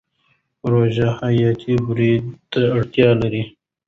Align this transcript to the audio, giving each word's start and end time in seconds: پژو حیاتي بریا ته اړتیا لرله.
پژو 0.61 1.07
حیاتي 1.19 1.73
بریا 1.85 2.15
ته 2.51 2.59
اړتیا 2.75 3.09
لرله. 3.19 3.43